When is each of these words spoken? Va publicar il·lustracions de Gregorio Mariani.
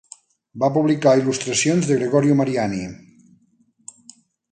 Va 0.61 0.69
publicar 0.77 1.11
il·lustracions 1.19 1.89
de 1.89 1.97
Gregorio 1.99 2.39
Mariani. 2.39 2.81